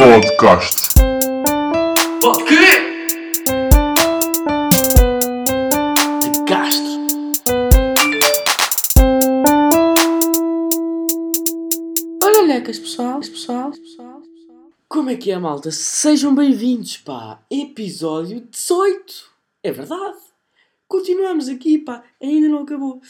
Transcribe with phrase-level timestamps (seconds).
[0.00, 0.88] Podcast.
[2.24, 2.54] O quê?
[6.22, 7.06] De Castro.
[12.24, 14.62] Olha, lecas, pessoal, pessoal, pessoal, pessoal.
[14.88, 15.70] Como é que é, malta?
[15.70, 17.42] Sejam bem-vindos, pá.
[17.50, 19.30] Episódio 18.
[19.62, 20.16] É verdade.
[20.88, 22.02] Continuamos aqui, pá.
[22.18, 23.02] Ainda não acabou.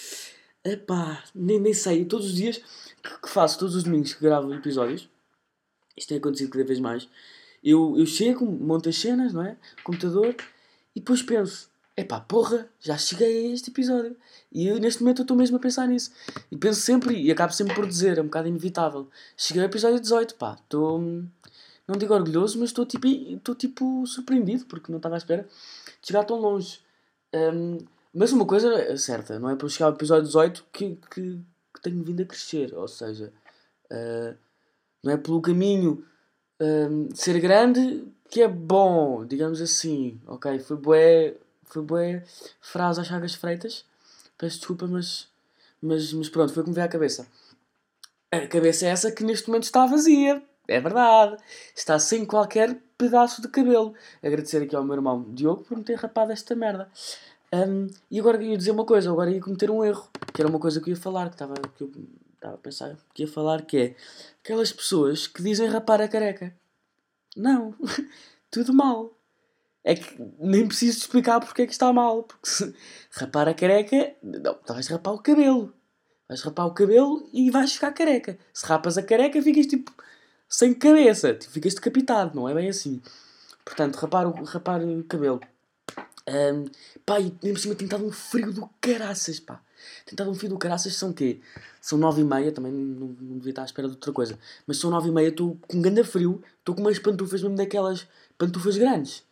[0.64, 2.04] Epá, nem, nem sei.
[2.04, 2.60] Todos os dias
[3.00, 5.08] que, que faço, todos os domingos que gravo episódios,
[6.00, 7.08] isto tem acontecido cada vez mais.
[7.62, 9.56] Eu, eu chego, monto as cenas, não é?
[9.84, 10.34] Computador,
[10.94, 14.16] e depois penso: epá, porra, já cheguei a este episódio.
[14.50, 16.10] E eu, neste momento eu estou mesmo a pensar nisso.
[16.50, 19.08] E penso sempre, e acabo sempre por dizer, é um bocado inevitável.
[19.36, 20.54] Cheguei ao episódio 18, pá.
[20.54, 21.00] Estou.
[21.86, 25.42] Não digo orgulhoso, mas estou tipo, tipo surpreendido, porque não estava à espera
[26.00, 26.80] de chegar tão longe.
[27.34, 27.78] Hum,
[28.14, 31.40] mas uma coisa é certa, não é para chegar ao episódio 18 que, que,
[31.74, 32.74] que tenho vindo a crescer.
[32.74, 33.32] Ou seja,
[33.90, 34.34] ah,
[35.02, 36.04] não é pelo caminho
[37.10, 40.20] de ser grande que é bom, digamos assim.
[40.26, 41.34] Ok, foi bué,
[41.64, 42.24] foi bué
[42.60, 43.84] frase às chagas freitas.
[44.38, 45.26] Peço desculpa, mas,
[45.82, 47.26] mas, mas pronto, foi como veio à cabeça.
[48.30, 50.42] A cabeça é essa que neste momento está vazia.
[50.68, 51.36] É verdade.
[51.74, 53.92] Está sem qualquer pedaço de cabelo.
[54.22, 56.88] Agradecer aqui ao meu irmão Diogo por me ter rapado esta merda.
[57.52, 60.60] Hum, e agora ia dizer uma coisa, agora ia cometer um erro, que era uma
[60.60, 61.90] coisa que eu ia falar, que estava que eu
[62.40, 63.96] estava a pensar que ia falar, que é
[64.42, 66.54] aquelas pessoas que dizem rapar a careca.
[67.36, 67.74] Não,
[68.50, 69.16] tudo mal.
[69.84, 72.22] É que nem preciso explicar porque é que está mal.
[72.24, 72.74] Porque se
[73.12, 75.72] rapar a careca, não, vais rapar o cabelo.
[76.28, 78.38] Vais rapar o cabelo e vais ficar careca.
[78.52, 79.92] Se rapas a careca, ficas tipo
[80.48, 83.00] sem cabeça, tipo, ficas decapitado, não é bem assim.
[83.64, 85.40] Portanto, rapar o, rapar o cabelo.
[86.28, 86.64] Um,
[87.04, 89.62] pá, e nem por cima tem estado um frio do caraças, pá.
[90.06, 91.40] Estado um frio do caraças, são quê?
[91.80, 94.38] São nove e meia, também não, não devia estar à espera de outra coisa.
[94.66, 98.06] Mas são nove e meia, estou com ganda frio, estou com umas pantufas mesmo daquelas
[98.36, 99.22] pantufas grandes.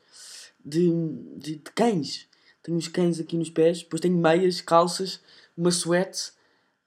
[0.64, 0.90] De,
[1.36, 2.26] de, de cães.
[2.62, 5.20] Tenho uns cães aqui nos pés, depois tenho meias, calças,
[5.56, 6.32] uma suete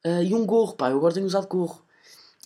[0.03, 0.89] ah, e um gorro, pá.
[0.89, 1.83] Eu agora tenho usado gorro.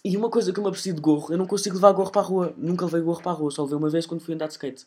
[0.04, 2.22] E uma coisa que eu me aprecio de gorro, eu não consigo levar gorro para
[2.22, 2.54] a rua.
[2.58, 4.86] Nunca levei gorro para a rua, só levei uma vez quando fui andar de skate.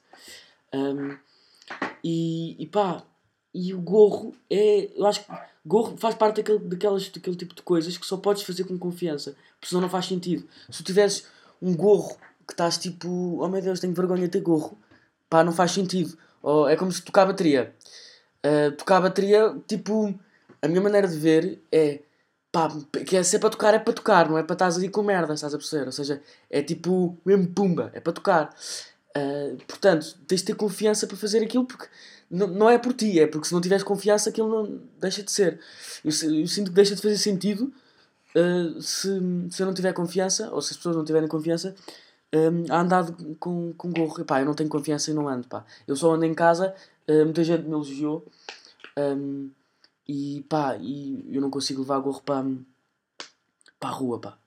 [0.72, 1.16] Um,
[2.04, 3.02] e, e pá,
[3.58, 4.88] e o gorro é.
[4.94, 5.32] Eu acho que
[5.66, 9.34] gorro faz parte daquele, daquelas, daquele tipo de coisas que só podes fazer com confiança,
[9.58, 10.46] porque senão não faz sentido.
[10.70, 11.24] Se tu tivesse
[11.60, 13.08] um gorro que estás tipo,
[13.40, 14.78] oh meu Deus, tenho vergonha de ter gorro,
[15.28, 16.16] pá, não faz sentido.
[16.70, 17.74] É como se tocar a bateria.
[18.46, 20.14] Uh, tocar a bateria, tipo,
[20.62, 21.98] a minha maneira de ver é
[22.52, 22.68] pá,
[23.04, 25.02] que é, se é para tocar, é para tocar, não é para estás ali com
[25.02, 25.86] merda, estás a perceber?
[25.86, 28.54] Ou seja, é tipo, mesmo pumba, é para tocar.
[29.18, 31.88] Uh, portanto, tens de ter confiança para fazer aquilo porque
[32.30, 35.58] não, é por ti, é porque se não tiveres confiança aquilo não deixa de ser.
[36.04, 37.72] Eu, eu sinto que deixa de fazer sentido
[38.36, 39.08] uh, se,
[39.50, 41.74] se eu não tiver confiança, ou se as pessoas não tiverem confiança,
[42.34, 43.06] um, a andar
[43.38, 44.20] com, com gorro.
[44.20, 45.64] Epá, eu não tenho confiança e não ando, pá.
[45.86, 46.74] Eu só ando em casa,
[47.08, 48.26] uh, muita gente me elogiou,
[48.98, 49.50] um,
[50.06, 52.44] e pá, e eu não consigo levar gorro para,
[53.80, 54.38] para a rua, pá.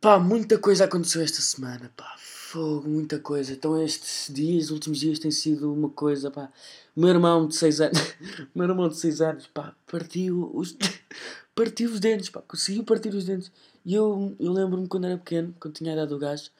[0.00, 2.16] Pá, muita coisa aconteceu esta semana, pá.
[2.52, 3.54] Fogo, muita coisa.
[3.54, 6.52] Então estes dias, os últimos dias, tem sido uma coisa, pá.
[6.94, 7.98] O meu irmão de 6 anos,
[8.54, 10.76] meu irmão de 6 anos, pá, partiu os,
[11.56, 12.42] partiu os dentes, pá.
[12.42, 13.50] Conseguiu partir os dentes.
[13.86, 16.50] E eu, eu lembro-me quando era pequeno, quando tinha a idade do gajo,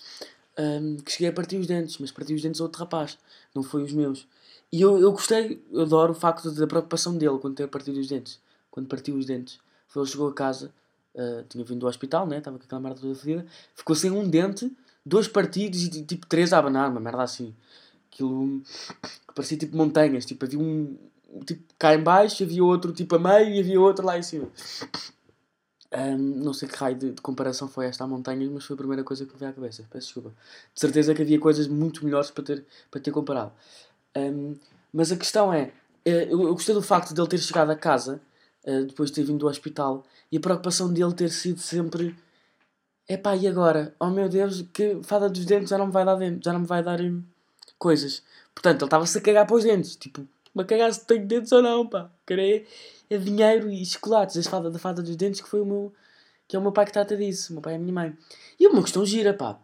[0.59, 3.19] hum, que cheguei a partir os dentes, mas parti os dentes a outro rapaz,
[3.55, 4.27] não foi os meus.
[4.73, 8.09] E eu, eu gostei, eu adoro o facto da preocupação dele quando ter partido os
[8.09, 8.41] dentes.
[8.71, 9.61] Quando partiu os dentes.
[9.89, 10.73] Foi, ele chegou a casa,
[11.15, 12.39] ah, tinha vindo do hospital, né?
[12.39, 13.47] Estava com aquela merda toda fedida.
[13.75, 14.75] Ficou sem um dente,
[15.05, 17.55] dois partidos e tipo três a abanar, uma merda assim.
[18.13, 18.61] Aquilo
[19.01, 20.25] que parecia tipo montanhas.
[20.25, 20.97] Tipo, havia um
[21.47, 24.49] tipo cá em baixo, havia outro tipo a meio e havia outro lá em cima.
[25.91, 28.79] Ahm, não sei que raio de, de comparação foi esta a montanhas, mas foi a
[28.79, 29.85] primeira coisa que me veio à cabeça.
[29.91, 30.31] Peço desculpa.
[30.75, 33.53] De certeza que havia coisas muito melhores para ter, para ter comparado.
[34.17, 34.57] Um,
[34.93, 35.73] mas a questão é,
[36.05, 38.21] eh, eu, eu gostei do facto de ele ter chegado a casa
[38.65, 42.15] eh, depois de ter vindo do hospital e a preocupação dele ter sido sempre
[43.09, 43.95] epá, e agora?
[44.01, 46.61] Oh meu Deus, que fada dos dentes já não me vai dar dentes, já não
[46.61, 47.23] me vai dar hum,
[47.79, 48.23] coisas.
[48.55, 51.53] Portanto, ele estava-se a cagar para os dentes, tipo, me a cagar se tenho dentes
[51.53, 52.11] ou não, pá.
[52.27, 52.67] Querer
[53.11, 55.93] é dinheiro e chocolates, a fada da fada dos dentes que foi o meu,
[56.49, 58.17] que é o meu pai que trata disso, o meu pai e a minha mãe.
[58.59, 59.59] E uma questão gira, pá.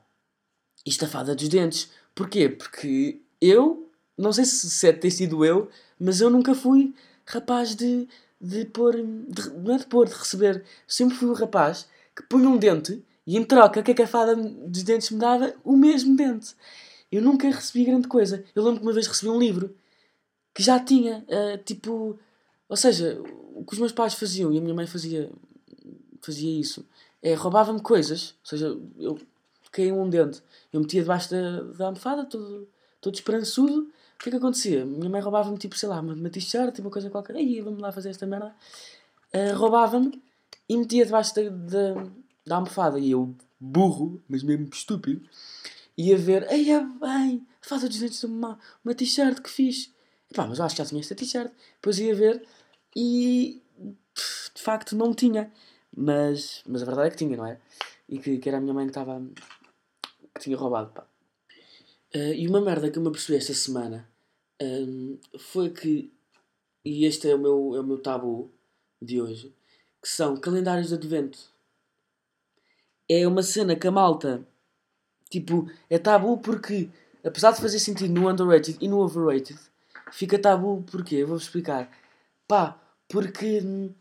[0.87, 1.91] Isto a fada dos dentes.
[2.15, 2.49] Porquê?
[2.49, 5.69] Porque eu, não sei se, se é ter sido eu,
[5.99, 6.95] mas eu nunca fui
[7.27, 8.09] rapaz de,
[8.41, 8.95] de pôr.
[8.97, 10.65] de- não é de pôr, de receber.
[10.87, 11.87] Sempre fui o rapaz
[12.17, 15.55] que punha um dente e em troca, é que a fada dos dentes me dava?
[15.63, 16.55] O mesmo dente.
[17.13, 18.45] Eu nunca recebi grande coisa.
[18.55, 19.75] Eu lembro que uma vez recebi um livro
[20.55, 22.19] que já tinha, ah, tipo.
[22.69, 23.21] Ou seja,
[23.55, 25.31] o que os meus pais faziam e a minha mãe fazia,
[26.21, 26.87] fazia isso
[27.23, 28.35] é roubava-me coisas.
[28.43, 29.19] Ou seja, eu
[29.71, 30.43] caiu um dente.
[30.73, 32.69] Eu metia debaixo da, da almofada, todo,
[33.01, 33.91] todo esperançudo.
[34.15, 34.85] O que é que acontecia?
[34.85, 37.37] Minha mãe roubava-me, tipo, sei lá, uma, uma t-shirt, uma coisa qualquer.
[37.37, 38.55] Aí, vamos lá fazer esta merda.
[39.33, 40.21] Uh, roubava-me
[40.69, 42.07] e metia debaixo da, da,
[42.49, 42.99] da almofada.
[42.99, 45.29] E eu, burro, mas mesmo estúpido,
[45.97, 49.93] ia ver, aí é bem, faz os dentes de uma, uma t-shirt que fiz.
[50.35, 51.53] Pá, mas eu acho que já tinha esta t-shirt.
[51.75, 52.47] Depois ia ver
[52.95, 53.63] e
[54.55, 55.53] de facto não tinha.
[55.97, 57.59] Mas, mas a verdade é que tinha, não é?
[58.09, 59.21] E que, que era a minha mãe que estava.
[60.35, 61.07] que tinha roubado, pá.
[62.15, 64.09] Uh, e uma merda que eu me apercebi esta semana
[64.63, 66.13] um, foi que.
[66.85, 68.51] E este é o, meu, é o meu tabu
[69.01, 69.55] de hoje.
[70.01, 71.39] Que são calendários de advento.
[73.09, 74.47] É uma cena que a malta.
[75.31, 76.91] Tipo, é tabu porque,
[77.25, 79.59] apesar de fazer sentido no underrated e no overrated,
[80.13, 81.91] fica tabu porque, eu vou-vos explicar.
[82.47, 82.79] Pá,
[83.09, 83.95] porque hum,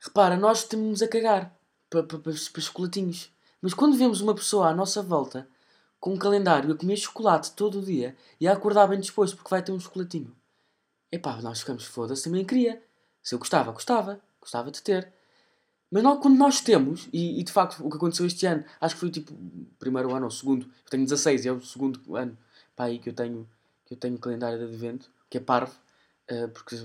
[0.00, 1.54] repara, nós temos a cagar
[1.88, 3.30] para, para, chocolatinhos.
[3.60, 5.48] Mas quando vemos uma pessoa à nossa volta
[5.98, 9.50] com um calendário a comer chocolate todo o dia e a acordar bem disposto porque
[9.50, 10.34] vai ter um chocolatinho,
[11.12, 12.82] epá, nós ficamos foda-se, também queria.
[13.22, 14.20] Se eu gostava, gostava.
[14.40, 15.12] Gostava de ter.
[15.90, 18.94] Mas não, quando nós temos, e, e, de facto o que aconteceu este ano, acho
[18.94, 19.34] que foi tipo
[19.78, 22.36] primeiro ano ou segundo, eu tenho 16 e é o segundo ano
[22.76, 23.46] pá, aí que eu tenho
[23.84, 25.74] que eu tenho calendário de advento, que é parvo,
[26.30, 26.76] uh, porque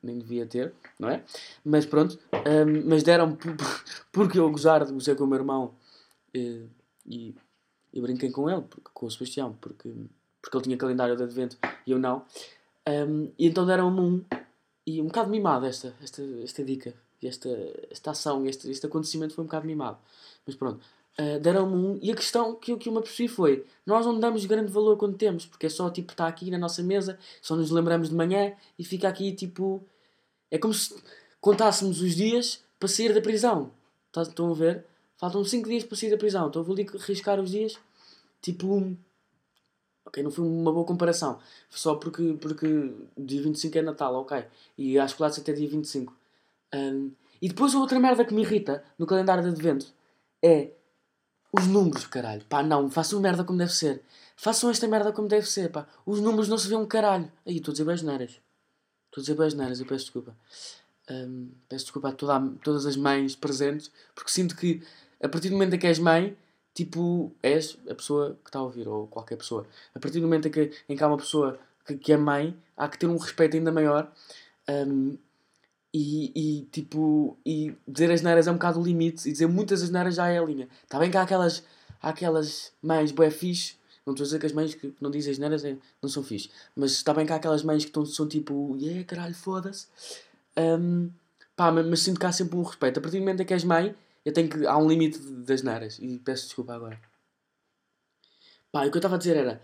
[0.00, 1.24] nem devia ter, não é?
[1.64, 3.36] Mas pronto, ehm, mas deram
[4.12, 5.74] porque eu gozar, gozei com o meu irmão
[6.36, 6.68] uh,
[7.04, 7.34] e,
[7.92, 9.92] e brinquei com ele, porque, com o Sebastião, porque,
[10.40, 12.24] porque ele tinha calendário de advento e eu não.
[12.88, 14.24] Um, e então deram-me um,
[14.86, 16.94] e um bocado mimado esta, esta, esta dica,
[17.26, 17.48] esta,
[17.90, 19.98] esta ação, este, este acontecimento foi um bocado mimado.
[20.46, 20.84] Mas pronto,
[21.18, 21.98] uh, deram-me um.
[22.02, 25.16] E a questão que, que eu me apercebi foi: nós não damos grande valor quando
[25.16, 28.54] temos, porque é só tipo, está aqui na nossa mesa, só nos lembramos de manhã
[28.78, 29.82] e fica aqui tipo.
[30.50, 30.94] É como se
[31.40, 33.70] contássemos os dias para sair da prisão.
[34.12, 34.84] Tá, estão a ver?
[35.16, 36.48] Faltam 5 dias para sair da prisão.
[36.48, 37.78] Então eu vou ali riscar os dias,
[38.40, 38.96] tipo.
[40.04, 41.38] Ok, não foi uma boa comparação.
[41.70, 42.66] Só porque, porque
[43.16, 44.44] dia 25 é Natal, ok.
[44.76, 46.14] E acho que lá até dia 25.
[46.74, 49.92] Um, e depois outra merda que me irrita no calendário de advento
[50.42, 50.70] é
[51.52, 52.44] os números, caralho.
[52.46, 54.02] Pá, não, façam merda como deve ser.
[54.36, 55.86] Façam esta merda como deve ser, pá.
[56.06, 57.30] Os números não se vê um caralho.
[57.46, 58.40] Aí, estou a dizer bajaneiras.
[59.06, 60.36] Estou a dizer bajaneiras, eu peço desculpa.
[61.10, 64.82] Um, peço desculpa a, toda a, todas as mães presentes, porque sinto que
[65.22, 66.36] a partir do momento em que és mãe,
[66.74, 69.66] tipo, és a pessoa que está a ouvir, ou qualquer pessoa.
[69.94, 72.56] A partir do momento em que, em que há uma pessoa que, que é mãe,
[72.76, 74.10] há que ter um respeito ainda maior.
[74.68, 75.18] Um,
[75.92, 79.82] e, e tipo, e dizer as neiras é um bocado o limite, e dizer muitas
[79.82, 80.68] as neiras já é a linha.
[80.82, 81.62] Está bem que há aquelas,
[82.00, 83.74] há aquelas mães bué fixe,
[84.06, 86.22] não estou a dizer que as mães que não dizem as neiras é, não são
[86.22, 89.86] fixe, mas está bem que há aquelas mães que estão, são tipo, yeah, caralho, foda-se.
[90.56, 91.10] Um,
[91.54, 92.98] pá, mas, mas, sinto que há sempre um respeito.
[92.98, 95.62] A partir do momento em que és mãe, eu tenho que, há um limite das
[95.62, 97.00] neiras, e peço desculpa agora.
[98.72, 99.60] Pá, o que eu estava a dizer era,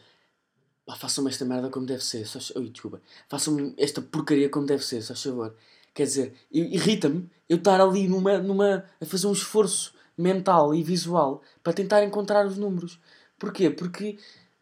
[0.86, 4.84] pá, façam-me esta merda como deve ser, só, oi, desculpa, façam-me esta porcaria como deve
[4.84, 5.56] ser, só favor.
[5.98, 11.42] Quer dizer, irrita-me eu estar ali numa, numa, a fazer um esforço mental e visual
[11.60, 13.00] para tentar encontrar os números.
[13.36, 13.68] Porquê?
[13.68, 14.16] Porque,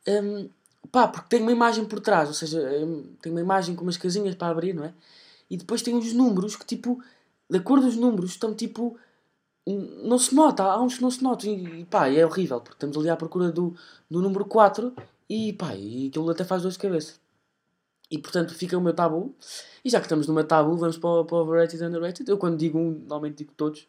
[0.08, 0.48] hum,
[0.90, 3.98] pá, porque tem uma imagem por trás, ou seja, hum, tem uma imagem com umas
[3.98, 4.94] casinhas para abrir, não é?
[5.50, 7.02] E depois tem os números que, tipo,
[7.50, 8.98] de acordo com os números, estão tipo.
[9.66, 12.96] Não se nota, há uns que não se notam e, pá, é horrível, porque estamos
[12.96, 13.76] ali à procura do,
[14.10, 14.90] do número 4
[15.28, 17.25] e pá, e aquilo até faz dor de cabeça.
[18.10, 19.34] E portanto fica o meu tabu.
[19.84, 22.28] E já que estamos meu tabu, vamos para para o overrated e underrated.
[22.28, 23.86] Eu quando digo um, normalmente digo todos.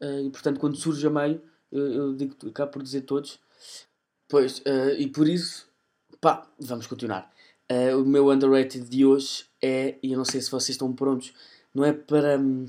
[0.00, 3.38] Uh, e portanto quando surge a meio, eu, eu digo, acabo por dizer todos.
[4.28, 5.68] Pois, uh, e por isso,
[6.20, 7.32] pá, vamos continuar.
[7.70, 11.32] Uh, o meu underrated de hoje é, e eu não sei se vocês estão prontos,
[11.74, 12.38] não é para.
[12.38, 12.66] Um,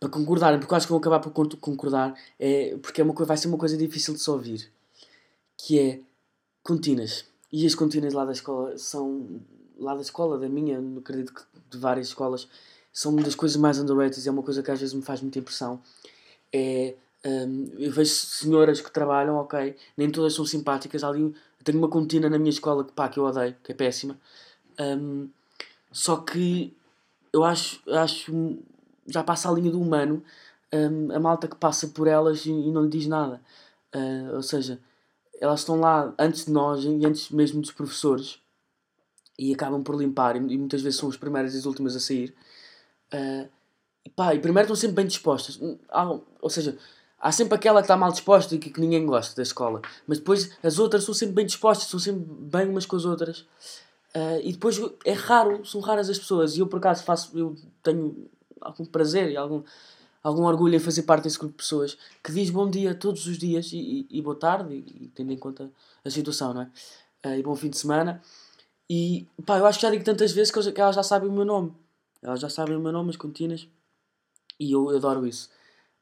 [0.00, 3.36] para concordarem, porque eu acho que vou acabar por concordar, é, porque é uma, vai
[3.36, 4.70] ser uma coisa difícil de se ouvir,
[5.56, 6.00] que é
[6.62, 7.24] contínuas.
[7.52, 9.40] E as contínuas lá da escola são.
[9.78, 12.48] Lá da escola, da minha, acredito que de várias escolas,
[12.92, 15.20] são uma das coisas mais underrated e é uma coisa que às vezes me faz
[15.20, 15.80] muita impressão.
[16.52, 16.94] É.
[17.24, 21.02] Um, eu vejo senhoras que trabalham, ok, nem todas são simpáticas.
[21.02, 24.18] Ali, tenho uma contínua na minha escola que, pá, que eu odeio, que é péssima.
[24.80, 25.28] Um,
[25.92, 26.72] só que
[27.32, 28.58] eu acho, acho
[29.06, 30.22] já passa a linha do humano
[30.72, 33.40] um, a malta que passa por elas e, e não lhe diz nada.
[33.94, 34.78] Uh, ou seja,
[35.40, 38.40] elas estão lá antes de nós e antes mesmo dos professores
[39.38, 42.34] e acabam por limpar e, muitas vezes são as primeiras e as últimas a sair.
[43.12, 43.48] Uh,
[44.04, 45.58] e, pá, e primeiro estão sempre bem dispostas.
[45.90, 46.76] Há, ou seja,
[47.20, 49.80] há sempre aquela que está mal disposta e que, que, ninguém gosta da escola.
[50.06, 53.40] Mas depois as outras são sempre bem dispostas, são sempre bem umas com as outras.
[54.14, 56.56] Uh, e depois é raro, são raras as pessoas.
[56.56, 58.28] E eu por acaso faço, eu tenho
[58.60, 59.62] algum prazer e algum,
[60.28, 63.38] algum orgulho em fazer parte desse grupo de pessoas que diz bom dia todos os
[63.38, 65.70] dias e, e, e boa tarde, e, e, tendo em conta
[66.04, 66.70] a situação, não é?
[67.26, 68.22] Uh, e bom fim de semana.
[68.88, 71.44] E pá, eu acho que já digo tantas vezes que, elas já sabem o meu
[71.44, 71.74] nome.
[72.22, 73.66] Elas já sabem o meu nome, as continhas.
[74.58, 75.50] E eu, eu adoro isso.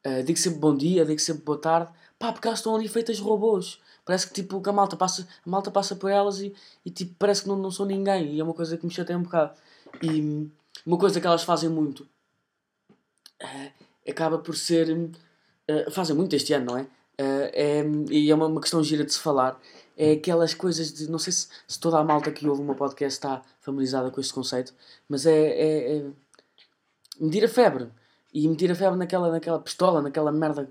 [0.05, 1.91] Uh, digo sempre bom dia, digo sempre boa tarde.
[2.19, 3.79] Pá, porque elas estão ali feitas robôs.
[4.05, 6.55] Parece que tipo que a malta passa, a malta passa por elas e,
[6.85, 8.35] e tipo, parece que não, não são ninguém.
[8.35, 9.53] E é uma coisa que me chateia um bocado.
[10.01, 10.49] E
[10.85, 12.07] uma coisa que elas fazem muito
[13.41, 14.89] uh, acaba por ser.
[14.89, 16.81] Uh, fazem muito este ano, não é?
[16.81, 19.59] Uh, é e é uma, uma questão gira de se falar.
[19.97, 21.09] É aquelas coisas de.
[21.09, 24.21] Não sei se, se toda a malta que ouve o meu podcast está familiarizada com
[24.21, 24.73] este conceito,
[25.09, 26.05] mas é, é, é
[27.19, 27.89] medir a febre.
[28.33, 30.69] E medir a febre naquela, naquela pistola, naquela merda,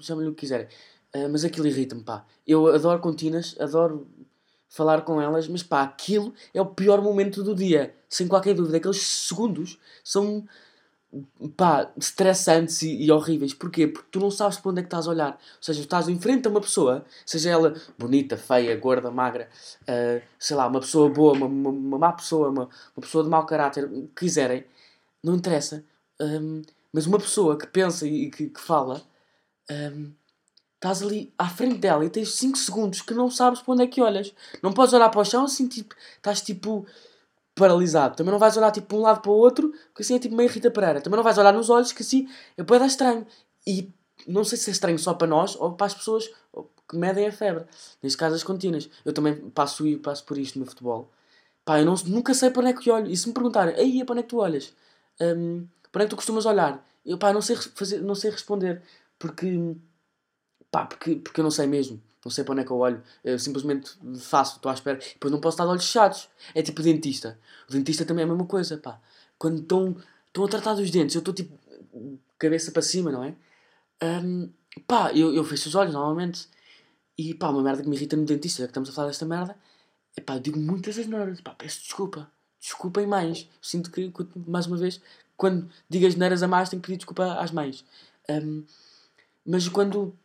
[0.00, 0.66] chamem-lhe o que quiserem.
[1.14, 2.24] Uh, mas aquilo irrita-me, pá.
[2.46, 4.06] Eu adoro contínuas, adoro
[4.74, 8.78] falar com elas, mas pá, aquilo é o pior momento do dia, sem qualquer dúvida.
[8.78, 10.44] Aqueles segundos são
[11.56, 13.54] pá, stressantes e, e, horríveis.
[13.54, 13.86] Porquê?
[13.86, 15.32] Porque tu não sabes para onde é que estás a olhar.
[15.32, 19.48] Ou seja, estás em frente a uma pessoa, seja ela bonita, feia, gorda, magra,
[19.82, 23.30] uh, sei lá, uma pessoa boa, uma, uma, uma má pessoa, uma, uma pessoa de
[23.30, 24.64] mau caráter, o que quiserem,
[25.22, 25.84] não interessa.
[26.20, 29.02] Um, mas uma pessoa que pensa e que, que fala,
[29.70, 30.12] um,
[30.74, 33.86] estás ali à frente dela e tens 5 segundos que não sabes para onde é
[33.86, 34.34] que olhas.
[34.62, 36.86] Não podes olhar para o chão assim, tipo, estás tipo
[37.54, 38.16] paralisado.
[38.16, 40.34] Também não vais olhar tipo para um lado para o outro, que assim é tipo
[40.34, 41.00] meio Rita Pereira.
[41.00, 43.26] Também não vais olhar nos olhos, que assim é pode dar estranho.
[43.66, 43.92] E
[44.26, 46.30] não sei se é estranho só para nós ou para as pessoas
[46.88, 47.64] que medem a febre.
[48.02, 48.88] Neste caso, as contínuas.
[49.04, 51.10] Eu também passo, passo por isto no futebol.
[51.64, 53.10] Pá, eu não, nunca sei para onde é que olho.
[53.10, 54.74] E se me perguntarem, aí para onde é que tu olhas?
[55.20, 56.84] Um, para onde é que tu costumas olhar?
[57.04, 58.82] Eu, pá, não sei, fazer, não sei responder.
[59.18, 59.76] Porque,
[60.70, 62.02] pá, porque, porque eu não sei mesmo.
[62.24, 63.02] Não sei para onde é que eu olho.
[63.22, 64.98] Eu simplesmente faço, estou à espera.
[64.98, 66.28] Depois não posso estar de olhos fechados.
[66.54, 67.38] É tipo dentista.
[67.68, 69.00] O dentista também é a mesma coisa, pá.
[69.38, 71.58] Quando estão, estão a tratar dos dentes, eu estou tipo
[72.38, 73.34] cabeça para cima, não é?
[74.02, 74.50] Um,
[74.86, 76.48] pá, eu, eu fecho os olhos normalmente.
[77.16, 79.26] E pá, uma merda que me irrita no dentista, já que estamos a falar desta
[79.26, 79.56] merda,
[80.16, 81.40] é pá, eu digo muitas asneiras.
[81.40, 82.30] Pá, peço desculpa.
[82.60, 83.48] Desculpem mais.
[83.60, 84.10] Sinto que,
[84.46, 85.00] mais uma vez,
[85.36, 87.84] quando digo as neiras a mais, tenho que pedir desculpa às mães.
[88.30, 88.64] Um,
[89.44, 90.16] mas quando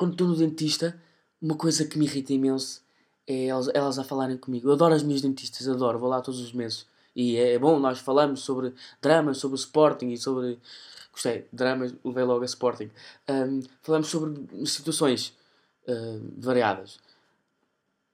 [0.00, 0.98] quando estou no dentista,
[1.40, 2.82] uma coisa que me irrita imenso
[3.26, 4.68] é elas, elas a falarem comigo.
[4.68, 6.86] Eu adoro as minhas dentistas, adoro, vou lá todos os meses.
[7.14, 10.58] E é bom, nós falamos sobre dramas, sobre o Sporting e sobre.
[11.12, 12.90] Gostei, dramas, levei logo a Sporting.
[13.28, 15.36] Um, falamos sobre situações
[15.88, 16.98] uh, variadas.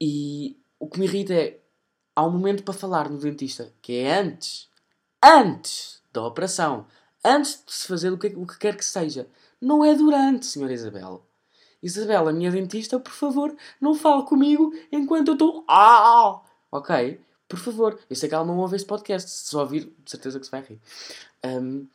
[0.00, 1.60] E o que me irrita é.
[2.14, 4.68] Há um momento para falar no dentista, que é antes.
[5.22, 6.86] Antes da operação.
[7.22, 9.28] Antes de se fazer o que, o que quer que seja.
[9.60, 11.25] Não é durante, Senhora Isabel.
[11.86, 15.64] Isabela, minha dentista, por favor, não fale comigo enquanto eu estou.
[15.68, 16.40] Ah!
[16.70, 17.20] Ok?
[17.48, 17.98] Por favor.
[18.10, 19.30] Eu sei que ela não ouve este podcast.
[19.30, 20.80] Se ouvir, de certeza que se vai rir.
[21.44, 21.86] Um,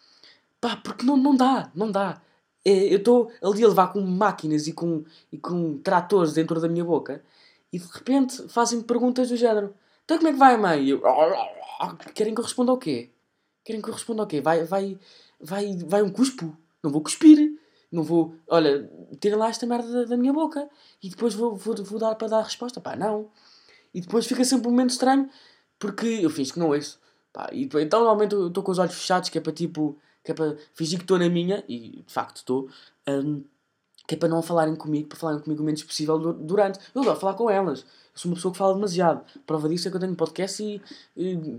[0.60, 2.22] pá, porque não, não dá, não dá.
[2.64, 6.70] É, eu estou ali a levar com máquinas e com, e com tratores dentro da
[6.70, 7.22] minha boca
[7.74, 10.84] e de repente fazem-me perguntas do género: Então como é que vai, mãe?
[10.84, 11.02] E eu,
[12.14, 13.10] Querem que eu responda ao quê?
[13.64, 14.42] Querem que eu responda ao quê?
[14.42, 14.98] Vai, vai,
[15.40, 16.56] vai, vai um cuspo?
[16.84, 17.60] Não vou cuspir.
[17.92, 20.70] Não vou, olha, tira lá esta merda da, da minha boca
[21.04, 22.80] e depois vou, vou, vou dar para dar a resposta.
[22.80, 23.30] Pá, não.
[23.94, 25.30] E depois fica sempre um momento estranho
[25.78, 27.00] porque eu fiz que não ouço.
[27.34, 30.32] Pá, e, então normalmente eu estou com os olhos fechados, que é para tipo, que
[30.32, 32.70] é para fingir que estou na minha, e de facto estou,
[33.08, 33.44] um,
[34.08, 36.80] que é para não falarem comigo, para falarem comigo o menos possível durante.
[36.94, 37.82] Eu adoro falar com elas.
[37.82, 39.24] Eu sou uma pessoa que fala demasiado.
[39.46, 40.82] Prova disso é que eu tenho um podcast e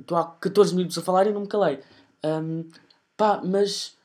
[0.01, 1.81] estou há 14 minutos a falar e não me calei.
[2.25, 2.69] Um,
[3.17, 3.97] pá, mas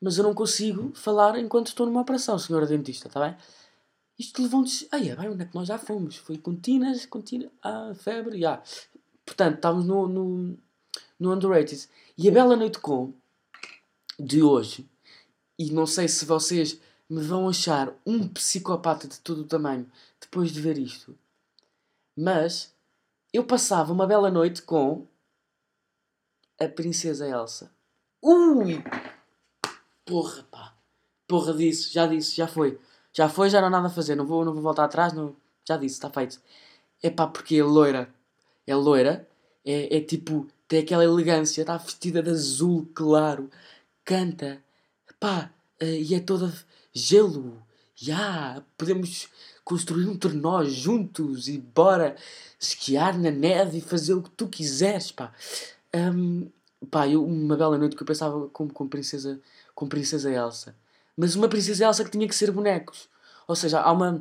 [0.00, 3.36] mas eu não consigo falar enquanto estou numa operação, senhora dentista, está bem?
[4.18, 4.86] Isto levou-nos.
[4.92, 6.16] Ai, é bem, onde é que nós já fomos?
[6.16, 8.62] Foi contínuas, contínuas, ah, febre, ah.
[9.24, 10.58] Portanto, estávamos no, no,
[11.18, 11.88] no Underrated.
[12.18, 13.14] E a Bela Noite Com
[14.18, 14.86] de hoje,
[15.58, 16.78] e não sei se vocês
[17.08, 19.90] me vão achar um psicopata de todo o tamanho
[20.20, 21.18] depois de ver isto,
[22.16, 22.74] mas
[23.32, 25.06] eu passava uma bela noite com
[26.60, 27.72] a Princesa Elsa.
[28.22, 28.82] Ui!
[30.10, 30.74] Porra, pá.
[31.28, 32.76] Porra disso, já disse, já foi.
[33.12, 34.16] Já foi, já não há nada a fazer.
[34.16, 35.36] Não vou, não vou voltar atrás, não.
[35.64, 36.40] Já disse, está feito.
[37.00, 38.12] É pá, porque é loira.
[38.66, 39.28] É loira.
[39.64, 43.48] É, é tipo, tem aquela elegância, está vestida de azul claro.
[44.04, 44.60] Canta.
[45.20, 46.52] Pá, uh, e é toda
[46.92, 47.62] gelo.
[47.94, 49.28] Já, yeah, podemos
[49.64, 52.16] construir um trenó juntos e bora
[52.58, 55.32] esquiar na neve e fazer o que tu quiseres, pá.
[55.94, 56.50] Um,
[56.90, 59.40] pá, eu, uma bela noite que eu pensava como, como princesa
[59.80, 60.76] com Princesa Elsa.
[61.16, 63.08] Mas uma Princesa Elsa que tinha que ser bonecos.
[63.48, 64.20] Ou seja, há uma,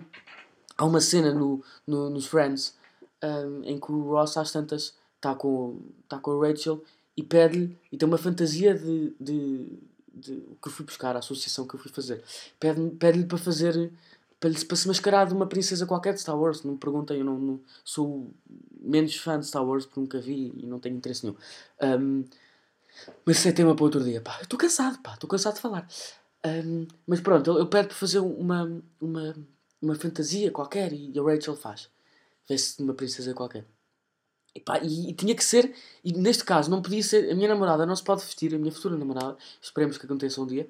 [0.78, 2.74] há uma cena no, no, nos Friends
[3.22, 6.82] um, em que o Ross às tantas está com, tá com a Rachel
[7.18, 9.80] e pede-lhe e tem uma fantasia de, de,
[10.14, 12.24] de, que eu fui buscar, a associação que eu fui fazer.
[12.58, 13.92] Pede-lhe pede para fazer.
[14.40, 16.64] Para, para se mascarar de uma princesa qualquer de Star Wars.
[16.64, 18.32] Não me perguntem, eu não, não, sou
[18.80, 21.36] menos fã de Star Wars porque nunca vi e não tenho interesse nenhum.
[22.02, 22.24] Um,
[23.26, 24.22] mas isso é tema para outro dia.
[24.42, 25.88] Estou cansado, pá, estou cansado de falar.
[26.46, 29.36] Um, mas pronto, ele, ele pede para fazer uma, uma,
[29.82, 31.90] uma fantasia qualquer e a Rachel faz.
[32.48, 33.66] Vê-se de uma princesa qualquer.
[34.56, 37.48] E, pá, e, e, tinha que ser, e neste caso não podia ser, a minha
[37.48, 40.68] namorada não se pode vestir, a minha futura namorada, esperemos que aconteça um dia,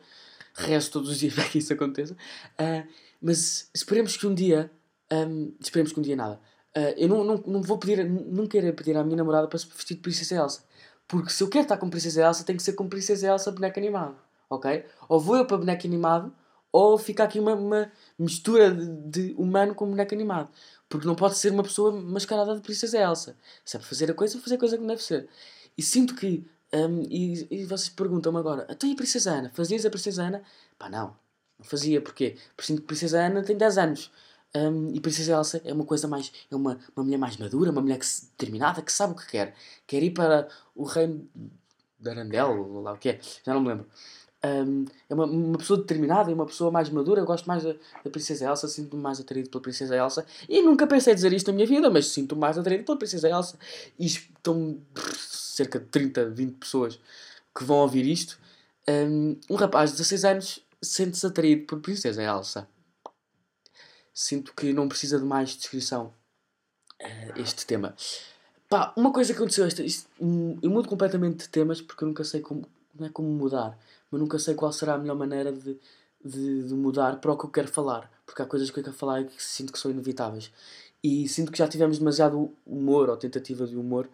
[0.53, 2.87] rezo todos os dias para que isso aconteça, uh,
[3.21, 4.69] mas esperemos que um dia,
[5.11, 6.41] um, esperemos que um dia nada,
[6.75, 9.67] uh, eu não, não, não vou pedir, não quero pedir à minha namorada para se
[9.67, 10.63] vestir de Princesa Elsa,
[11.09, 13.79] porque se eu quero estar com Princesa Elsa, tem que ser com Princesa Elsa boneco
[13.79, 14.15] animado,
[14.47, 14.85] ok?
[15.09, 16.31] Ou vou eu para boneco animado,
[16.71, 20.49] ou fica aqui uma, uma mistura de, de humano com boneco animado.
[20.87, 23.35] Porque não pode ser uma pessoa mascarada de princesa Elsa.
[23.65, 25.27] Se é para fazer a coisa, fazer a coisa como deve ser.
[25.75, 26.47] E sinto que.
[26.71, 29.51] Um, e, e vocês perguntam-me agora: então e a Princesa Ana?
[29.51, 30.43] Fazias a Princesa Ana?
[30.77, 31.15] Pá, não.
[31.57, 31.99] Não fazia.
[32.01, 32.37] Porquê?
[32.55, 34.11] Porque sinto que Princesa Ana tem 10 anos.
[34.55, 36.31] Um, e Princesa Elsa é uma coisa mais.
[36.49, 38.05] É uma, uma mulher mais madura, uma mulher que,
[38.37, 39.55] determinada, que sabe o que quer.
[39.85, 41.27] Quer ir para o reino
[41.99, 43.19] de Arandel, ou lá o que é.
[43.45, 43.85] Já não me lembro.
[44.41, 47.21] Um, é uma, uma pessoa determinada e uma pessoa mais madura.
[47.21, 50.25] Eu gosto mais da, da Princesa Elsa, sinto-me mais atraído pela Princesa Elsa.
[50.47, 53.59] E nunca pensei dizer isto na minha vida, mas sinto-me mais atraído pela Princesa Elsa.
[53.99, 54.79] E estão
[55.17, 56.99] cerca de 30, 20 pessoas
[57.55, 58.39] que vão ouvir isto.
[58.87, 62.67] Um, um rapaz de 16 anos sente-se atraído por Princesa Elsa.
[64.21, 66.13] Sinto que não precisa de mais descrição
[67.01, 67.95] uh, este tema.
[68.67, 70.09] Pá, uma coisa que aconteceu, esta, isto,
[70.61, 73.77] eu mudo completamente de temas porque eu nunca sei como, não é como mudar
[74.11, 75.77] mas nunca sei qual será a melhor maneira de,
[76.23, 78.95] de, de, mudar para o que eu quero falar, porque há coisas que eu quero
[78.95, 80.51] falar e que sinto que são inevitáveis.
[81.03, 84.09] E sinto que já tivemos demasiado humor ou tentativa de humor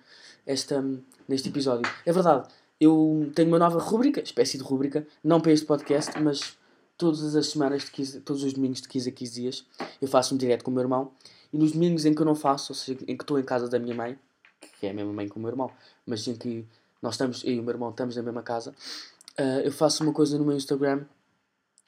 [0.46, 0.84] esta,
[1.28, 1.90] neste episódio.
[2.06, 2.48] É verdade,
[2.80, 6.56] eu tenho uma nova rubrica, espécie de rubrica, não para este podcast, mas
[6.98, 9.66] todas as semanas, de 15, todos os domingos de 15 a 15 dias,
[10.02, 11.12] eu faço um direto com o meu irmão.
[11.52, 13.70] E nos domingos em que eu não faço, ou seja, em que estou em casa
[13.70, 14.18] da minha mãe,
[14.80, 15.72] que é a mesma mãe que o meu irmão,
[16.06, 16.66] mas em que
[17.02, 18.74] nós estamos, eu e o meu irmão estamos na mesma casa,
[19.38, 21.04] Uh, eu faço uma coisa no meu Instagram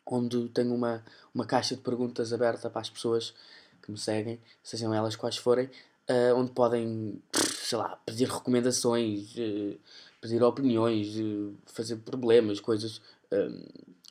[0.06, 3.34] onde tenho uma, uma caixa de perguntas aberta para as pessoas
[3.82, 5.68] que me seguem, sejam elas quais forem,
[6.10, 9.80] uh, onde podem, sei lá, pedir recomendações, uh,
[10.20, 11.16] pedir opiniões,
[11.66, 13.02] fazer problemas, coisas,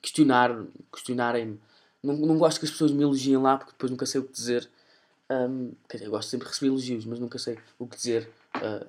[0.01, 1.61] questionar, questionarem-me.
[2.03, 4.33] Não, não gosto que as pessoas me elogiem lá porque depois nunca sei o que
[4.33, 4.69] dizer.
[5.31, 8.31] Um, quer dizer, eu gosto sempre de receber elogios, mas nunca sei o que dizer.
[8.57, 8.87] Uh,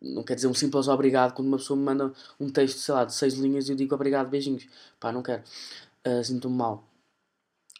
[0.00, 3.04] não quer dizer um simples obrigado quando uma pessoa me manda um texto, sei lá,
[3.04, 4.66] de seis linhas e eu digo obrigado, beijinhos.
[5.00, 5.42] Pá, não quero.
[6.06, 6.84] Uh, Sinto-me mal.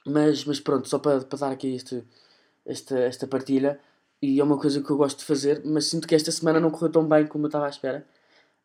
[0.05, 2.03] Mas, mas pronto, só para, para dar aqui este,
[2.67, 3.79] esta, esta partilha.
[4.21, 6.71] E é uma coisa que eu gosto de fazer, mas sinto que esta semana não
[6.71, 8.05] correu tão bem como eu estava à espera.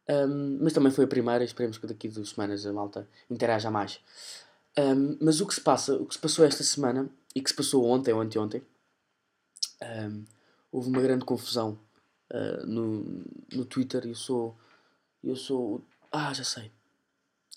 [0.10, 4.00] Um, mas também foi a primeira, esperemos que daqui duas semanas a malta interaja mais.
[4.78, 7.56] Um, mas o que se passa, o que se passou esta semana e que se
[7.56, 8.62] passou ontem ou anteontem,
[9.82, 10.26] um,
[10.72, 11.80] houve uma grande confusão
[12.32, 14.06] uh, no, no Twitter.
[14.06, 14.56] Eu sou.
[15.24, 15.82] Eu sou.
[16.12, 16.72] Ah, já sei.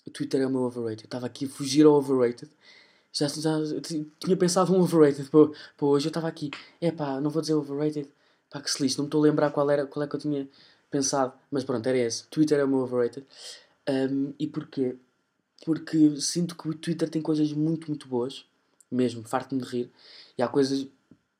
[0.05, 1.05] O Twitter é o meu overrated.
[1.05, 2.49] Estava aqui a fugir ao overrated.
[3.11, 3.81] Já, já
[4.19, 6.07] tinha pensado um overrated para hoje.
[6.07, 6.51] Eu estava aqui.
[6.79, 8.09] É pá, não vou dizer overrated.
[8.49, 8.97] Pá, que se lixe.
[8.97, 10.47] Não me estou a lembrar qual, era, qual é que eu tinha
[10.89, 11.33] pensado.
[11.51, 12.25] Mas pronto, era esse.
[12.27, 13.25] Twitter é o meu overrated.
[13.89, 14.95] Um, e porquê?
[15.65, 18.45] Porque sinto que o Twitter tem coisas muito, muito boas.
[18.89, 19.91] Mesmo, farto-me de rir.
[20.37, 20.87] E há coisas.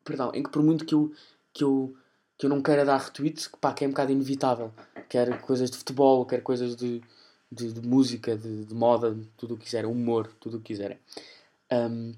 [0.03, 1.11] Perdão, em que por muito que eu,
[1.53, 1.95] que eu
[2.37, 4.71] que eu não queira dar retweets, que, pá, que é um bocado inevitável.
[5.09, 7.01] Quer coisas de futebol, quer coisas de,
[7.51, 10.99] de, de música, de, de, moda, tudo o que quiserem, humor, tudo o que quiserem.
[11.71, 12.13] Um,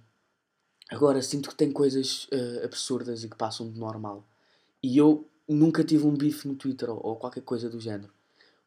[0.90, 4.26] agora, sinto que tem coisas uh, absurdas e que passam de normal.
[4.84, 8.12] E eu nunca tive um bife no Twitter ou, ou, qualquer coisa do género.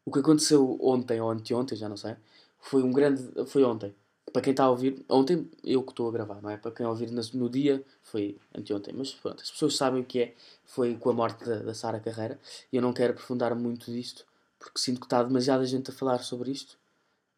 [0.05, 2.15] O que aconteceu ontem ou anteontem, já não sei,
[2.59, 3.23] foi um grande.
[3.45, 3.93] Foi ontem
[4.31, 6.57] para quem está a ouvir, ontem eu que estou a gravar, não é?
[6.57, 10.19] Para quem a ouvir no dia foi anteontem, mas pronto, as pessoas sabem o que
[10.19, 10.33] é,
[10.65, 12.39] foi com a morte da, da Sara Carreira
[12.71, 14.25] e eu não quero aprofundar muito disto
[14.57, 16.77] porque sinto que está demasiada gente a falar sobre isto.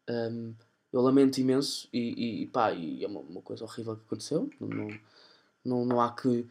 [0.08, 0.54] Um,
[0.92, 4.68] eu lamento imenso e, e, pá, e é uma, uma, coisa horrível que aconteceu, não,
[4.68, 5.00] não,
[5.64, 6.46] não, não há que,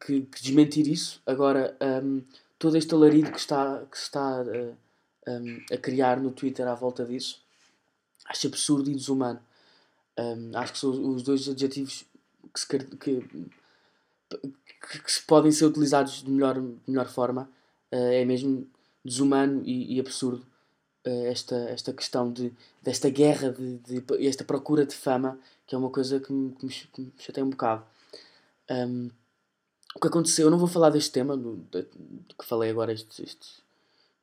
[0.00, 1.22] que, que, desmentir isso.
[1.26, 2.22] Agora, um,
[2.58, 4.76] todo este alarido que, está, que está uh,
[5.28, 7.40] um, a criar no Twitter à volta disso
[8.28, 9.40] acho absurdo e desumano.
[10.18, 12.04] Um, acho que são os dois adjetivos
[12.52, 13.26] que, se, que,
[15.02, 17.50] que, se podem ser utilizados de melhor, de melhor forma.
[17.92, 18.68] Uh, é mesmo
[19.04, 20.44] desumano e, e absurdo
[21.06, 25.78] uh, esta, esta questão de, desta guerra de, de, esta procura de fama, que é
[25.78, 27.84] uma coisa que me, que me, me chateia um bocado.
[28.70, 29.10] Um,
[29.98, 33.18] o que aconteceu, eu não vou falar deste tema do, de, que falei agora estes,
[33.18, 33.62] estes,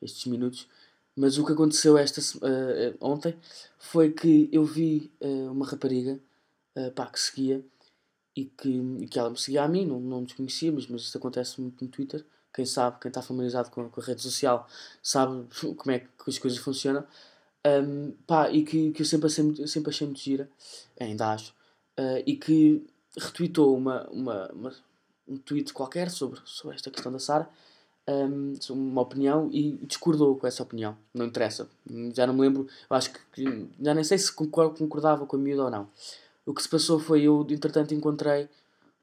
[0.01, 0.67] estes minutos,
[1.15, 3.35] mas o que aconteceu esta, uh, ontem
[3.77, 6.19] foi que eu vi uh, uma rapariga
[6.75, 7.63] uh, pá, que seguia
[8.35, 11.17] e que, e que ela me seguia a mim, não, não nos conhecíamos, mas isso
[11.17, 12.25] acontece muito no Twitter.
[12.53, 14.67] Quem sabe, quem está familiarizado com, com a rede social,
[15.03, 17.05] sabe como é que as coisas funcionam.
[17.65, 20.49] Um, pá, e que, que eu sempre achei, sempre achei muito gira,
[20.99, 21.51] ainda acho,
[21.99, 22.85] uh, e que
[23.17, 24.75] retweetou uma, uma, uma,
[25.27, 27.49] um tweet qualquer sobre, sobre esta questão da Sara,
[28.07, 30.97] um, uma opinião e discordou com essa opinião.
[31.13, 31.69] Não interessa.
[32.13, 35.71] Já não me lembro, acho que já nem sei se concordava com a miúda ou
[35.71, 35.89] não.
[36.45, 38.47] O que se passou foi eu, entretanto, encontrei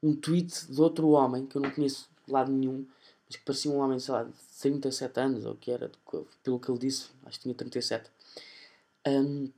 [0.01, 2.85] um tweet de outro homem que eu não conheço de lado nenhum,
[3.27, 5.91] mas que parecia um homem, sei lá, de 37 anos, ou que era,
[6.41, 8.09] pelo que ele disse, acho que tinha 37,
[9.07, 9.51] um,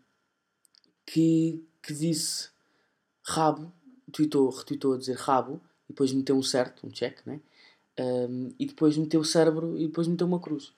[1.05, 2.49] que, que disse
[3.23, 3.71] rabo,
[4.11, 7.39] tweetou, retweetou a dizer rabo, e depois meteu um certo, um check, né?
[7.97, 10.73] Um, e depois meteu o cérebro e depois meteu uma cruz.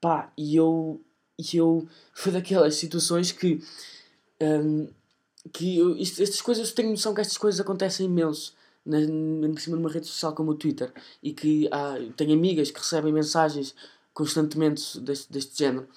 [0.00, 1.00] Pá, e eu,
[1.38, 3.60] e eu foi daquelas situações que
[4.40, 4.88] um,
[5.52, 8.98] que eu, isto, estas coisas, eu tenho noção que estas coisas acontecem imenso na,
[9.48, 12.78] por cima de uma rede social como o Twitter e que há, tenho amigas que
[12.78, 13.74] recebem mensagens
[14.12, 15.88] constantemente deste, deste género.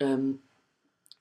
[0.00, 0.38] Um,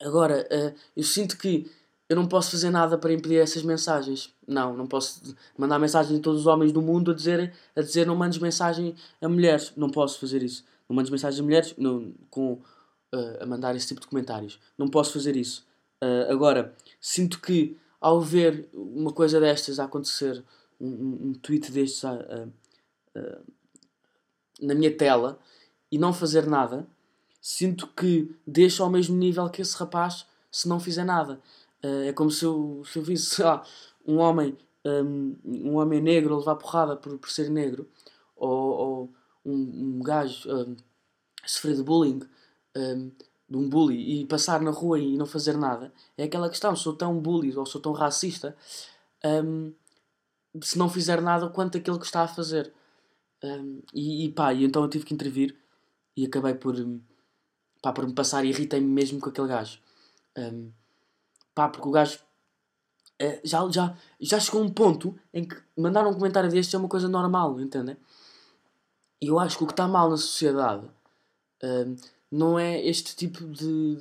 [0.02, 1.70] agora, uh, eu sinto que
[2.08, 4.34] eu não posso fazer nada para impedir essas mensagens.
[4.48, 8.06] Não, não posso mandar mensagem a todos os homens do mundo a dizer, a dizer
[8.06, 9.74] não mandes mensagem a mulheres.
[9.76, 10.64] Não posso fazer isso.
[10.88, 14.60] Não mandes mensagem a mulheres não, com, uh, a mandar esse tipo de comentários.
[14.78, 15.66] Não posso fazer isso.
[16.04, 20.44] Uh, agora, sinto que ao ver uma coisa destas a acontecer,
[20.80, 23.40] um, um, tweet destes a, a, a,
[24.62, 25.40] na minha tela
[25.92, 26.86] e não fazer nada,
[27.42, 31.40] sinto que deixo ao mesmo nível que esse rapaz se não fizer nada.
[31.86, 33.42] Uh, é como se eu, se eu visse
[34.08, 37.90] um homem um, um homem negro a levar porrada por, por ser negro
[38.36, 39.14] ou, ou
[39.46, 40.76] um, um gajo um,
[41.46, 42.22] sofrer de bullying
[42.76, 43.12] um,
[43.50, 46.94] de um bully e passar na rua e não fazer nada é aquela questão, sou
[46.94, 48.56] tão bully ou sou tão racista
[50.62, 52.72] se não fizer nada quanto aquilo que está a fazer.
[53.94, 55.56] E, e pá, e então eu tive que intervir
[56.16, 56.76] e acabei por
[57.82, 59.80] pá, por me passar e irritei-me mesmo com aquele gajo
[61.56, 62.20] Pá, porque o gajo
[63.18, 66.90] é, já, já, já chegou um ponto em que mandar um comentário destes é uma
[66.90, 67.96] coisa normal, entendem?
[69.22, 70.86] E eu acho que o que está mal na sociedade
[71.64, 71.96] uh,
[72.30, 73.98] não é este tipo de,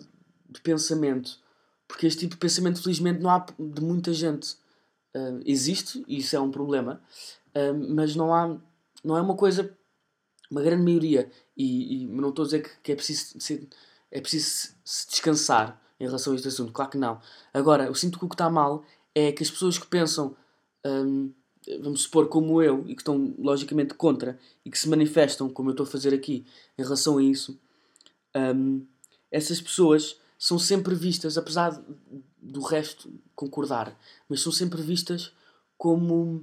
[0.49, 1.39] de, pensamento.
[1.87, 4.57] Porque este tipo de pensamento, felizmente, não há de muita gente.
[5.15, 7.01] Uh, existe, e isso é um problema,
[7.55, 8.59] uh, mas não há.
[9.05, 9.73] Não é uma coisa.
[10.51, 11.31] Uma grande maioria.
[11.57, 13.69] E, e não estou a dizer que, que é preciso, ser,
[14.11, 16.73] é preciso se descansar em relação a este assunto.
[16.73, 17.21] Claro que não.
[17.53, 20.37] Agora, eu sinto que o que está mal é que as pessoas que pensam,
[20.85, 21.33] hum,
[21.81, 25.73] vamos supor, como eu, e que estão logicamente contra, e que se manifestam, como eu
[25.73, 26.45] estou a fazer aqui,
[26.77, 27.59] em relação a isso,
[28.37, 28.85] hum,
[29.31, 31.83] essas pessoas são sempre vistas, apesar
[32.41, 35.33] do resto concordar, mas são sempre vistas
[35.79, 36.43] como.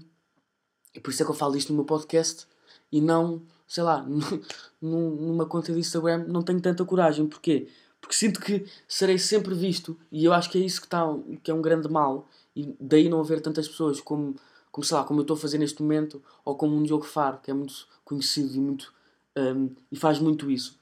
[0.93, 2.47] E por isso é que eu falo isto no meu podcast
[2.91, 4.05] e não, sei lá,
[4.81, 7.27] numa conta de Instagram, não tenho tanta coragem.
[7.27, 7.69] Porquê?
[8.11, 11.01] Porque sinto que serei sempre visto e eu acho que é isso que, está,
[11.41, 14.35] que é um grande mal e daí não haver tantas pessoas como,
[14.69, 17.37] como sei lá, como eu estou a fazer neste momento ou como um Diogo Faro,
[17.37, 18.93] que é muito conhecido e, muito,
[19.37, 20.77] um, e faz muito isso.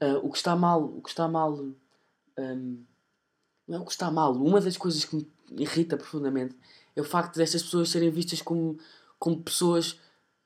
[0.00, 1.54] Uh, o que está mal, o que está mal,
[2.38, 2.84] um,
[3.66, 5.26] não é o que está mal, uma das coisas que me
[5.58, 6.54] irrita profundamente
[6.94, 8.78] é o facto destas pessoas serem vistas como,
[9.18, 9.98] como pessoas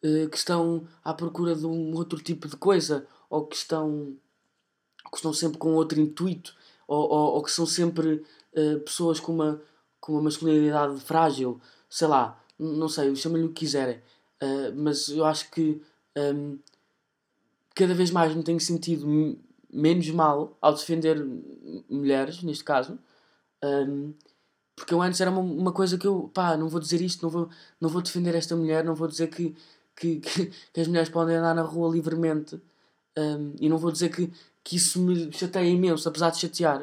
[0.02, 4.16] uh, que estão à procura de um outro tipo de coisa ou que estão
[5.10, 6.54] que estão sempre com outro intuito,
[6.86, 8.24] ou, ou, ou que são sempre
[8.56, 9.60] uh, pessoas com uma,
[10.00, 13.96] com uma masculinidade frágil, sei lá, não sei, chamem-lhe o que quiserem.
[14.42, 15.80] Uh, mas eu acho que
[16.16, 16.58] um, ehm,
[17.74, 19.06] cada vez mais me tenho sentido
[19.72, 21.24] menos mal ao defender
[21.88, 22.98] mulheres, neste caso.
[23.62, 24.14] Um, ehm,
[24.76, 27.30] porque eu antes era uma, uma, coisa que eu, pá, não vou dizer isto, não
[27.30, 27.48] vou,
[27.80, 29.54] não vou defender esta mulher, não vou dizer que,
[29.96, 32.60] que, que, que as mulheres podem andar na rua livremente.
[33.16, 34.30] Um, e não vou dizer que,
[34.62, 36.82] que isso me chateia imenso, apesar de chatear.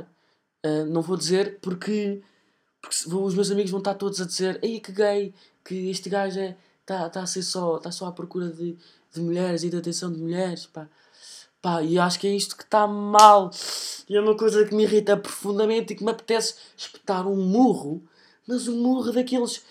[0.66, 2.22] Uh, não vou dizer porque,
[2.82, 5.34] porque os meus amigos vão estar todos a dizer ei que gay,
[5.66, 8.78] que este gajo é, está tá a ser só, está só à procura de,
[9.14, 10.88] de mulheres e de atenção de mulheres, pá.
[11.62, 13.52] Pá, e acho que é isto que está mal.
[14.10, 18.04] E é uma coisa que me irrita profundamente e que me apetece espetar um murro,
[18.48, 19.64] mas um murro daqueles,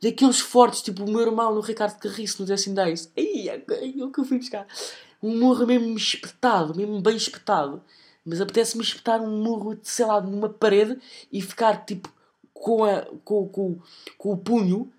[0.00, 3.12] daqueles fortes, tipo o meu irmão no Ricardo Carriço no Décimo Days.
[3.14, 4.66] Ai, é, é o que eu fui buscar
[5.24, 7.82] um murro mesmo espetado, mesmo bem espetado.
[8.24, 10.98] Mas apetece-me espetar um murro, sei lá, numa parede
[11.32, 12.12] e ficar tipo
[12.52, 13.78] com, a, com, com,
[14.18, 14.92] com o punho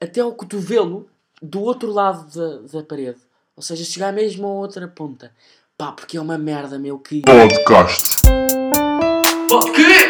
[0.00, 1.08] até ao cotovelo
[1.42, 3.18] do outro lado da, da parede.
[3.56, 5.32] Ou seja, chegar mesmo à outra ponta.
[5.76, 7.22] Pá, porque é uma merda, meu, que...
[7.22, 8.16] Podcast.
[9.52, 10.09] Oh,